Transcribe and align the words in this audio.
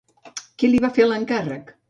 Qui 0.63 0.71
li 0.71 0.81
va 0.87 0.91
fer 0.97 1.07
l'encàrrec? 1.09 1.73